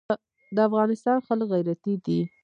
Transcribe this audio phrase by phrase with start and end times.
[0.55, 2.19] د افغانستان خلک غیرتي دي